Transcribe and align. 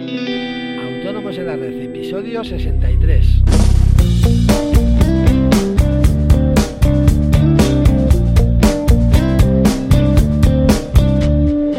Autónomos 0.00 1.36
en 1.36 1.46
la 1.46 1.56
Red, 1.56 1.82
episodio 1.82 2.42
63. 2.42 3.42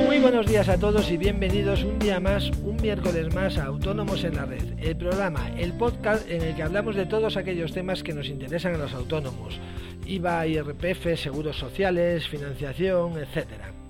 Muy 0.06 0.20
buenos 0.20 0.46
días 0.46 0.70
a 0.70 0.78
todos 0.78 1.10
y 1.10 1.18
bienvenidos 1.18 1.84
un 1.84 1.98
día 1.98 2.20
más, 2.20 2.52
un 2.64 2.78
miércoles 2.80 3.34
más 3.34 3.58
a 3.58 3.66
Autónomos 3.66 4.24
en 4.24 4.36
la 4.36 4.46
Red, 4.46 4.78
el 4.80 4.96
programa, 4.96 5.50
el 5.58 5.74
podcast 5.74 6.30
en 6.30 6.44
el 6.44 6.56
que 6.56 6.62
hablamos 6.62 6.96
de 6.96 7.08
todos 7.08 7.38
aquellos 7.38 7.74
temas 7.74 8.04
que 8.04 8.14
nos 8.14 8.30
interesan 8.30 8.76
a 8.76 8.78
los 8.78 8.94
autónomos. 8.94 9.60
IVA, 10.06 10.46
IRPF, 10.46 11.16
seguros 11.16 11.58
sociales, 11.58 12.28
financiación, 12.28 13.18
etcétera. 13.18 13.81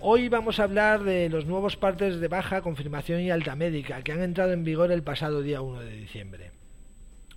Hoy 0.00 0.28
vamos 0.28 0.60
a 0.60 0.62
hablar 0.62 1.02
de 1.02 1.28
los 1.28 1.44
nuevos 1.46 1.76
partes 1.76 2.20
de 2.20 2.28
baja, 2.28 2.62
confirmación 2.62 3.20
y 3.20 3.32
alta 3.32 3.56
médica 3.56 4.02
que 4.02 4.12
han 4.12 4.22
entrado 4.22 4.52
en 4.52 4.62
vigor 4.62 4.92
el 4.92 5.02
pasado 5.02 5.42
día 5.42 5.60
1 5.60 5.80
de 5.80 5.90
diciembre. 5.90 6.52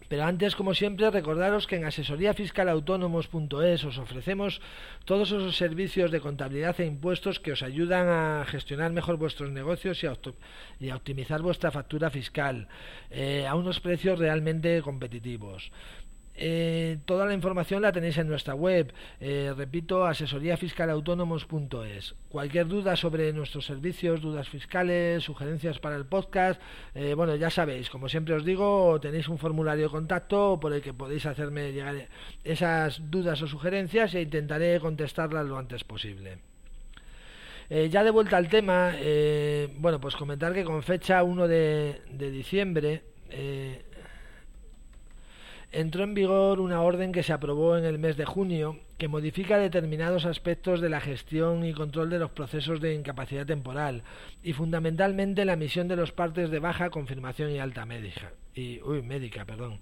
Pero 0.07 0.25
antes, 0.25 0.55
como 0.55 0.75
siempre, 0.75 1.09
recordaros 1.09 1.65
que 1.65 1.77
en 1.77 1.85
asesoríafiscalautónomos.es 1.85 3.83
os 3.83 3.97
ofrecemos 3.97 4.61
todos 5.05 5.29
esos 5.29 5.57
servicios 5.57 6.11
de 6.11 6.19
contabilidad 6.19 6.79
e 6.79 6.85
impuestos 6.85 7.39
que 7.39 7.53
os 7.53 7.63
ayudan 7.63 8.09
a 8.09 8.45
gestionar 8.45 8.91
mejor 8.91 9.17
vuestros 9.17 9.49
negocios 9.49 10.03
y 10.03 10.07
a, 10.07 10.95
optimizar 10.95 11.41
vuestra 11.41 11.71
factura 11.71 12.11
fiscal 12.11 12.67
eh, 13.09 13.47
a 13.47 13.55
unos 13.55 13.79
precios 13.79 14.19
realmente 14.19 14.83
competitivos. 14.83 15.71
Eh, 16.35 16.97
toda 17.05 17.25
la 17.25 17.33
información 17.33 17.81
la 17.81 17.91
tenéis 17.91 18.17
en 18.17 18.27
nuestra 18.27 18.53
web, 18.55 18.93
eh, 19.19 19.53
repito, 19.55 20.05
asesoríafiscalautónomos.es. 20.05 22.15
Cualquier 22.29 22.67
duda 22.67 22.95
sobre 22.95 23.33
nuestros 23.33 23.65
servicios, 23.65 24.21
dudas 24.21 24.47
fiscales, 24.49 25.23
sugerencias 25.23 25.79
para 25.79 25.97
el 25.97 26.05
podcast, 26.05 26.61
eh, 26.95 27.13
bueno, 27.13 27.35
ya 27.35 27.49
sabéis, 27.49 27.89
como 27.89 28.07
siempre 28.09 28.35
os 28.35 28.45
digo, 28.45 28.99
tenéis 29.01 29.27
un 29.27 29.37
formulario 29.37 29.85
de 29.85 29.91
contacto 29.91 30.59
por 30.59 30.73
el 30.73 30.81
que 30.81 30.93
podéis 30.93 31.25
hacerme 31.25 31.73
llegar 31.73 32.07
esas 32.43 33.11
dudas 33.11 33.41
o 33.41 33.47
sugerencias 33.47 34.15
e 34.15 34.21
intentaré 34.21 34.79
contestarlas 34.79 35.45
lo 35.45 35.57
antes 35.57 35.83
posible. 35.83 36.37
ya 37.69 38.03
de 38.03 38.11
vuelta 38.11 38.37
al 38.37 38.49
tema, 38.49 38.93
bueno, 39.77 39.99
pues 40.01 40.15
comentar 40.15 40.53
que 40.53 40.63
con 40.65 40.83
fecha 40.83 41.23
1 41.23 41.47
de, 41.47 42.01
de 42.11 42.31
diciembre, 42.31 43.03
entró 45.71 46.03
en 46.03 46.13
vigor 46.13 46.59
una 46.59 46.81
orden 46.81 47.11
que 47.11 47.23
se 47.23 47.33
aprobó 47.33 47.77
en 47.77 47.85
el 47.85 47.97
mes 47.97 48.17
de 48.17 48.25
junio 48.25 48.79
que 48.97 49.07
modifica 49.07 49.57
determinados 49.57 50.25
aspectos 50.25 50.81
de 50.81 50.89
la 50.89 50.99
gestión 50.99 51.65
y 51.65 51.73
control 51.73 52.09
de 52.09 52.19
los 52.19 52.31
procesos 52.31 52.81
de 52.81 52.93
incapacidad 52.93 53.45
temporal 53.45 54.03
y 54.43 54.53
fundamentalmente 54.53 55.45
la 55.45 55.53
emisión 55.53 55.87
de 55.87 55.95
los 55.95 56.11
partes 56.11 56.51
de 56.51 56.59
baja, 56.59 56.89
confirmación 56.89 57.51
y 57.51 57.59
alta 57.59 57.85
médica. 57.85 58.33
Y, 58.53 58.81
uy, 58.81 59.01
médica, 59.01 59.45
perdón. 59.45 59.79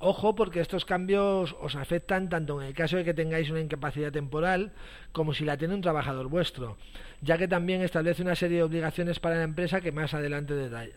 Ojo 0.00 0.34
porque 0.34 0.60
estos 0.60 0.84
cambios 0.84 1.56
os 1.60 1.76
afectan 1.76 2.28
tanto 2.28 2.60
en 2.60 2.68
el 2.68 2.74
caso 2.74 2.96
de 2.96 3.04
que 3.04 3.14
tengáis 3.14 3.50
una 3.50 3.60
incapacidad 3.60 4.12
temporal 4.12 4.72
como 5.12 5.34
si 5.34 5.44
la 5.44 5.56
tiene 5.56 5.74
un 5.74 5.80
trabajador 5.80 6.28
vuestro, 6.28 6.76
ya 7.20 7.38
que 7.38 7.48
también 7.48 7.82
establece 7.82 8.22
una 8.22 8.36
serie 8.36 8.58
de 8.58 8.62
obligaciones 8.64 9.18
para 9.18 9.36
la 9.36 9.44
empresa 9.44 9.80
que 9.80 9.92
más 9.92 10.14
adelante 10.14 10.54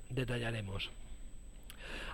detallaremos. 0.09 0.91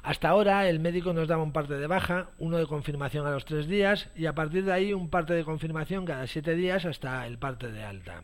Hasta 0.07 0.29
ahora 0.29 0.69
el 0.69 0.79
médico 0.79 1.11
nos 1.11 1.27
daba 1.27 1.43
un 1.43 1.51
parte 1.51 1.73
de 1.73 1.85
baja, 1.85 2.29
uno 2.39 2.57
de 2.57 2.65
confirmación 2.65 3.27
a 3.27 3.31
los 3.31 3.43
tres 3.43 3.67
días 3.67 4.07
y 4.15 4.25
a 4.25 4.33
partir 4.33 4.63
de 4.63 4.71
ahí 4.71 4.93
un 4.93 5.09
parte 5.09 5.33
de 5.33 5.43
confirmación 5.43 6.05
cada 6.05 6.25
siete 6.27 6.55
días 6.55 6.85
hasta 6.85 7.27
el 7.27 7.37
parte 7.37 7.73
de 7.73 7.83
alta. 7.83 8.23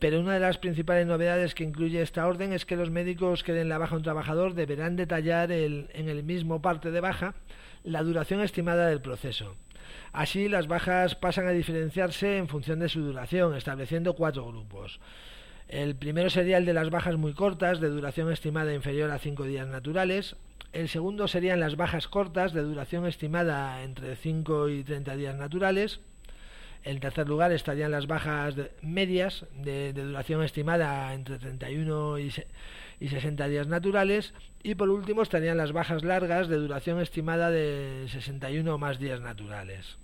Pero 0.00 0.18
una 0.18 0.34
de 0.34 0.40
las 0.40 0.58
principales 0.58 1.06
novedades 1.06 1.54
que 1.54 1.62
incluye 1.62 2.02
esta 2.02 2.26
orden 2.26 2.52
es 2.52 2.66
que 2.66 2.74
los 2.74 2.90
médicos 2.90 3.44
que 3.44 3.52
den 3.52 3.68
la 3.68 3.78
baja 3.78 3.94
a 3.94 3.98
un 3.98 4.02
trabajador 4.02 4.54
deberán 4.54 4.96
detallar 4.96 5.52
en 5.52 5.86
el 5.94 6.24
mismo 6.24 6.60
parte 6.60 6.90
de 6.90 7.00
baja 7.00 7.34
la 7.84 8.02
duración 8.02 8.40
estimada 8.40 8.88
del 8.88 9.00
proceso. 9.00 9.54
Así 10.12 10.48
las 10.48 10.66
bajas 10.66 11.14
pasan 11.14 11.46
a 11.46 11.52
diferenciarse 11.52 12.36
en 12.36 12.48
función 12.48 12.80
de 12.80 12.88
su 12.88 13.00
duración, 13.00 13.54
estableciendo 13.54 14.14
cuatro 14.14 14.44
grupos. 14.44 14.98
El 15.70 15.96
primero 15.96 16.28
sería 16.28 16.58
el 16.58 16.66
de 16.66 16.74
las 16.74 16.90
bajas 16.90 17.16
muy 17.16 17.32
cortas, 17.32 17.80
de 17.80 17.88
duración 17.88 18.30
estimada 18.30 18.74
inferior 18.74 19.10
a 19.10 19.18
cinco 19.18 19.44
días 19.44 19.66
naturales, 19.66 20.36
el 20.72 20.88
segundo 20.88 21.26
serían 21.26 21.58
las 21.58 21.76
bajas 21.76 22.06
cortas 22.06 22.52
de 22.52 22.62
duración 22.62 23.04
estimada 23.04 23.82
entre 23.82 24.14
5 24.14 24.68
y 24.68 24.84
30 24.84 25.16
días 25.16 25.34
naturales. 25.34 26.00
En 26.84 27.00
tercer 27.00 27.28
lugar 27.28 27.50
estarían 27.50 27.90
las 27.90 28.06
bajas 28.06 28.54
medias 28.80 29.46
de, 29.52 29.92
duración 29.92 30.44
estimada 30.44 31.12
entre 31.12 31.38
31 31.38 32.20
y, 32.20 32.32
y 33.00 33.08
60 33.08 33.48
días 33.48 33.66
naturales. 33.66 34.32
Y 34.62 34.76
por 34.76 34.90
último 34.90 35.22
estarían 35.22 35.56
las 35.56 35.72
bajas 35.72 36.04
largas 36.04 36.46
de 36.48 36.56
duración 36.56 37.00
estimada 37.00 37.50
de 37.50 38.06
61 38.08 38.72
o 38.72 38.78
más 38.78 39.00
días 39.00 39.20
naturales. 39.20 39.98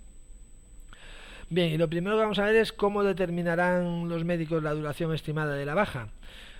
Bien, 1.49 1.71
y 1.71 1.77
lo 1.77 1.89
primero 1.89 2.17
que 2.17 2.23
vamos 2.23 2.39
a 2.39 2.45
ver 2.45 2.57
es 2.57 2.73
cómo 2.73 3.03
determinarán 3.03 4.09
los 4.09 4.25
médicos 4.25 4.61
la 4.61 4.73
duración 4.73 5.13
estimada 5.13 5.55
de 5.55 5.65
la 5.65 5.75
baja. 5.75 6.09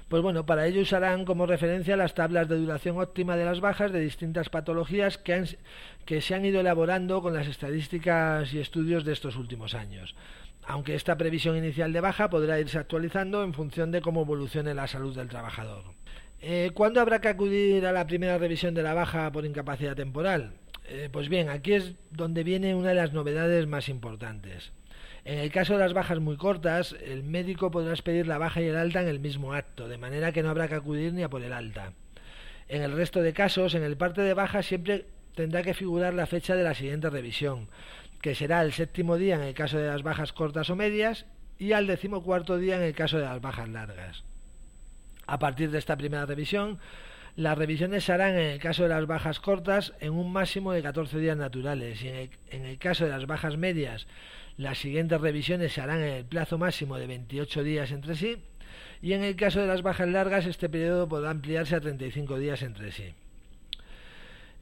Pues 0.08 0.24
bueno, 0.24 0.46
para 0.46 0.66
ello 0.66 0.82
usarán 0.82 1.26
como 1.26 1.46
referencia 1.46 1.98
las 1.98 2.14
tablas 2.14 2.48
de 2.48 2.56
duración 2.56 2.98
óptima 2.98 3.36
de 3.36 3.44
las 3.44 3.60
bajas 3.60 3.92
de 3.92 4.00
distintas 4.00 4.48
patologías 4.48 5.18
que, 5.18 5.44
que 6.06 6.22
se 6.22 6.34
han 6.34 6.46
ido 6.46 6.62
elaborando 6.62 7.22
con 7.22 7.34
las 7.34 7.48
estadísticas 7.48 8.54
y 8.54 8.60
estudios 8.60 9.04
de 9.04 9.12
estos 9.12 9.36
últimos 9.36 9.74
años. 9.74 10.16
Aunque 10.66 10.96
esta 10.96 11.18
previsión 11.18 11.58
inicial 11.58 11.92
de 11.92 12.00
baja 12.00 12.30
podrá 12.30 12.58
irse 12.58 12.78
actualizando 12.78 13.44
en 13.44 13.54
función 13.54 13.92
de 13.92 14.00
cómo 14.00 14.22
evolucione 14.22 14.74
la 14.74 14.88
salud 14.88 15.14
del 15.14 15.28
trabajador. 15.28 15.84
Eh, 16.40 16.72
¿Cuándo 16.74 17.02
habrá 17.02 17.20
que 17.20 17.28
acudir 17.28 17.86
a 17.86 17.92
la 17.92 18.08
primera 18.08 18.38
revisión 18.38 18.74
de 18.74 18.84
la 18.84 18.94
baja 18.94 19.30
por 19.34 19.46
incapacidad 19.46 19.96
temporal? 19.96 20.54
Eh, 20.90 21.10
pues 21.12 21.28
bien, 21.28 21.50
aquí 21.50 21.74
es 21.74 21.96
donde 22.12 22.44
viene 22.44 22.74
una 22.74 22.90
de 22.90 22.96
las 22.96 23.14
novedades 23.14 23.68
más 23.68 23.90
importantes. 23.90 24.72
En 25.26 25.40
el 25.40 25.52
caso 25.52 25.74
de 25.74 25.80
las 25.80 25.94
bajas 25.94 26.20
muy 26.20 26.38
cortas, 26.38 26.96
el 27.06 27.24
médico 27.24 27.70
podrá 27.70 27.92
expedir 27.92 28.28
la 28.28 28.38
baja 28.38 28.62
y 28.62 28.68
el 28.68 28.78
alta 28.78 29.02
en 29.02 29.10
el 29.10 29.20
mismo 29.20 29.54
acto, 29.54 29.90
de 29.90 29.98
manera 29.98 30.32
que 30.32 30.42
no 30.42 30.50
habrá 30.50 30.70
que 30.70 30.76
acudir 30.76 31.12
ni 31.12 31.24
a 31.24 31.30
por 31.30 31.44
el 31.44 31.52
alta. 31.52 31.92
En 32.70 32.82
el 32.82 32.94
resto 32.94 33.22
de 33.22 33.34
casos, 33.34 33.76
en 33.76 33.84
el 33.84 33.98
parte 33.98 34.22
de 34.22 34.34
baja 34.34 34.64
siempre 34.64 35.06
tendrá 35.36 35.64
que 35.64 35.74
figurar 35.74 36.14
la 36.14 36.28
fecha 36.28 36.56
de 36.56 36.64
la 36.64 36.74
siguiente 36.74 37.10
revisión, 37.10 37.68
que 38.22 38.36
será 38.36 38.62
el 38.62 38.72
séptimo 38.72 39.18
día 39.18 39.36
en 39.36 39.44
el 39.44 39.54
caso 39.54 39.78
de 39.78 39.88
las 39.88 40.04
bajas 40.04 40.32
cortas 40.32 40.70
o 40.70 40.78
medias 40.78 41.26
y 41.60 41.74
al 41.74 41.88
decimocuarto 41.88 42.58
día 42.58 42.78
en 42.78 42.84
el 42.84 42.96
caso 42.96 43.18
de 43.18 43.26
las 43.26 43.42
bajas 43.42 43.68
largas. 43.68 44.24
A 45.26 45.40
partir 45.40 45.72
de 45.72 45.80
esta 45.80 45.98
primera 45.98 46.26
revisión, 46.26 46.80
las 47.38 47.56
revisiones 47.56 48.04
se 48.04 48.12
harán 48.12 48.34
en 48.34 48.48
el 48.48 48.60
caso 48.60 48.84
de 48.84 48.90
las 48.90 49.06
bajas 49.06 49.40
cortas 49.40 49.94
en 50.00 50.14
un 50.14 50.34
máximo 50.34 50.74
de 50.74 50.82
14 50.82 51.20
días 51.20 51.38
naturales 51.38 52.02
y 52.02 52.10
en 52.10 52.66
el, 52.66 52.80
caso 52.80 53.06
de 53.06 53.12
las 53.12 53.28
bajas 53.28 53.58
medias 53.58 54.08
las 54.58 54.80
siguientes 54.80 55.22
revisiones 55.22 55.72
se 55.72 55.82
harán 55.82 56.02
en 56.02 56.14
el 56.16 56.26
plazo 56.26 56.58
máximo 56.58 56.98
de 56.98 57.06
28 57.06 57.64
días 57.64 57.92
entre 57.92 58.16
sí 58.16 58.38
y 59.04 59.14
en 59.14 59.24
el 59.24 59.36
caso 59.36 59.62
de 59.62 59.68
las 59.68 59.84
bajas 59.84 60.10
largas 60.10 60.48
este 60.48 60.68
periodo 60.68 61.08
podrá 61.08 61.30
ampliarse 61.30 61.76
a 61.76 61.80
35 61.80 62.40
días 62.40 62.64
entre 62.64 62.92
sí. 62.92 63.14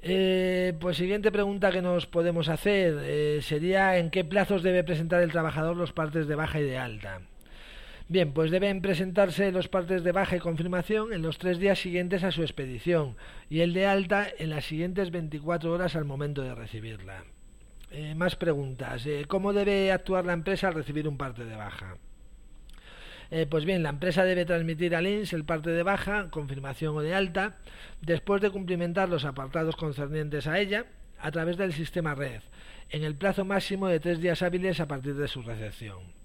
Eh, 0.02 0.74
pues 0.82 0.98
siguiente 0.98 1.32
pregunta 1.32 1.72
que 1.72 1.82
nos 1.82 2.06
podemos 2.06 2.50
hacer 2.50 3.00
eh, 3.04 3.40
sería 3.42 3.98
en 3.98 4.10
qué 4.10 4.26
plazos 4.26 4.64
debe 4.64 4.84
presentar 4.84 5.24
el 5.24 5.32
trabajador 5.32 5.78
los 5.78 5.94
partes 5.94 6.28
de 6.28 6.36
baja 6.36 6.60
y 6.60 6.64
de 6.64 6.78
alta. 6.78 7.22
Bien, 8.08 8.34
pues 8.34 8.52
deben 8.52 8.82
presentarse 8.82 9.52
los 9.52 9.68
partes 9.68 10.04
de 10.04 10.12
baja 10.12 10.36
y 10.36 10.40
confirmación 10.40 11.12
en 11.12 11.24
los 11.24 11.40
tres 11.40 11.58
días 11.58 11.80
siguientes 11.80 12.24
a 12.24 12.32
su 12.32 12.44
expedición 12.44 13.18
y 13.50 13.62
el 13.62 13.74
de 13.74 13.88
alta 13.88 14.28
en 14.38 14.52
las 14.52 14.66
siguientes 14.66 15.10
24 15.10 15.72
horas 15.72 15.96
al 15.96 16.06
momento 16.06 16.44
de 16.44 16.54
recibirla. 16.54 17.24
Eh, 17.90 18.14
más 18.14 18.36
preguntas. 18.36 19.08
Eh, 19.08 19.26
¿Cómo 19.28 19.54
debe 19.54 19.92
actuar 19.92 20.24
la 20.24 20.34
empresa 20.34 20.68
al 20.68 20.76
recibir 20.76 21.08
un 21.08 21.18
parte 21.18 21.46
de 21.46 21.56
baja? 21.56 21.98
Eh, 23.32 23.48
pues 23.50 23.66
bien, 23.66 23.82
la 23.82 23.90
empresa 23.90 24.24
debe 24.24 24.46
transmitir 24.46 24.96
al 24.96 25.08
INS 25.08 25.34
el 25.34 25.44
parte 25.44 25.72
de 25.72 25.82
baja, 25.82 26.30
confirmación 26.30 26.96
o 26.96 27.02
de 27.02 27.16
alta, 27.16 27.58
después 28.02 28.40
de 28.40 28.52
cumplimentar 28.52 29.10
los 29.10 29.26
apartados 29.26 29.76
concernientes 29.76 30.46
a 30.46 30.60
ella, 30.60 30.86
a 31.20 31.32
través 31.32 31.58
del 31.58 31.74
sistema 31.74 32.14
red, 32.14 32.42
en 32.92 33.04
el 33.04 33.16
plazo 33.16 33.46
máximo 33.46 33.88
de 33.88 34.00
tres 34.00 34.20
días 34.22 34.44
hábiles 34.44 34.80
a 34.80 34.88
partir 34.88 35.16
de 35.16 35.28
su 35.28 35.42
recepción. 35.42 36.25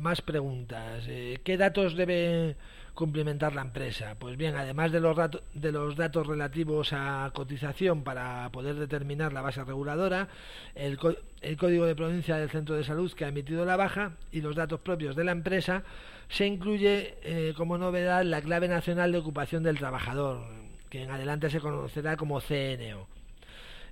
Más 0.00 0.22
preguntas. 0.22 1.04
¿Qué 1.42 1.56
datos 1.56 1.96
debe 1.96 2.56
cumplimentar 2.94 3.54
la 3.54 3.62
empresa? 3.62 4.16
Pues 4.18 4.36
bien, 4.36 4.54
además 4.56 4.92
de 4.92 5.00
los, 5.00 5.16
de 5.54 5.72
los 5.72 5.96
datos 5.96 6.26
relativos 6.26 6.92
a 6.92 7.30
cotización 7.34 8.04
para 8.04 8.50
poder 8.50 8.76
determinar 8.76 9.32
la 9.32 9.42
base 9.42 9.64
reguladora, 9.64 10.28
el, 10.74 10.98
el 11.40 11.56
código 11.56 11.86
de 11.86 11.96
provincia 11.96 12.36
del 12.36 12.50
centro 12.50 12.76
de 12.76 12.84
salud 12.84 13.12
que 13.12 13.24
ha 13.24 13.28
emitido 13.28 13.64
la 13.64 13.76
baja 13.76 14.12
y 14.30 14.40
los 14.40 14.56
datos 14.56 14.80
propios 14.80 15.16
de 15.16 15.24
la 15.24 15.32
empresa, 15.32 15.82
se 16.28 16.46
incluye 16.46 17.16
eh, 17.22 17.54
como 17.56 17.78
novedad 17.78 18.24
la 18.24 18.40
clave 18.40 18.68
nacional 18.68 19.12
de 19.12 19.18
ocupación 19.18 19.62
del 19.62 19.78
trabajador, 19.78 20.44
que 20.90 21.02
en 21.02 21.10
adelante 21.10 21.50
se 21.50 21.60
conocerá 21.60 22.16
como 22.16 22.40
CNO. 22.40 23.06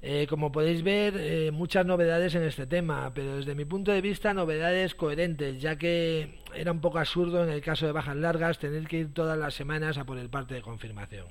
Eh, 0.04 0.26
como 0.28 0.50
podéis 0.50 0.82
ver, 0.82 1.14
eh, 1.16 1.52
muchas 1.52 1.86
novedades 1.86 2.34
en 2.34 2.42
este 2.42 2.66
tema, 2.66 3.12
pero 3.14 3.36
desde 3.36 3.54
mi 3.54 3.64
punto 3.64 3.92
de 3.92 4.00
vista 4.00 4.34
novedades 4.34 4.96
coherentes, 4.96 5.62
ya 5.62 5.76
que 5.76 6.40
era 6.54 6.72
un 6.72 6.80
poco 6.80 6.98
absurdo 6.98 7.44
en 7.44 7.50
el 7.50 7.60
caso 7.60 7.86
de 7.86 7.92
bajas 7.92 8.16
largas 8.16 8.58
tener 8.58 8.88
que 8.88 8.98
ir 8.98 9.14
todas 9.14 9.38
las 9.38 9.54
semanas 9.54 9.98
a 9.98 10.04
por 10.04 10.18
el 10.18 10.28
parte 10.28 10.54
de 10.54 10.62
confirmación. 10.62 11.26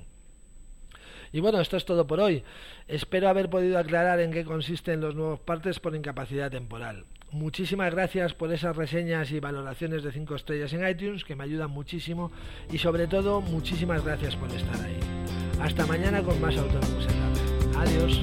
Y 1.34 1.42
bueno, 1.42 1.60
esto 1.60 1.76
es 1.76 1.84
todo 1.84 2.08
por 2.08 2.22
hoy. 2.22 2.44
Espero 2.88 3.28
haber 3.28 3.50
podido 3.50 3.78
aclarar 3.78 4.22
en 4.22 4.32
qué 4.32 4.46
consisten 4.46 5.02
los 5.02 5.16
nuevos 5.16 5.42
partes 5.42 5.80
por 5.82 5.94
incapacidad 5.94 6.50
temporal. 6.50 7.06
Muchísimas 7.32 7.94
gracias 7.94 8.34
por 8.34 8.54
esas 8.54 8.76
reseñas 8.76 9.32
y 9.32 9.40
valoraciones 9.40 10.04
de 10.04 10.12
5 10.12 10.36
estrellas 10.36 10.74
en 10.74 10.88
iTunes 10.88 11.24
que 11.24 11.36
me 11.36 11.44
ayudan 11.46 11.72
muchísimo 11.72 12.32
y 12.72 12.78
sobre 12.78 13.08
todo 13.08 13.42
muchísimas 13.42 14.04
gracias 14.04 14.36
por 14.36 14.50
estar 14.50 14.76
ahí. 14.82 15.00
Hasta 15.62 15.86
mañana 15.86 16.22
con 16.24 16.40
más 16.42 16.56
red. 16.56 17.31
Adiós. 17.82 18.14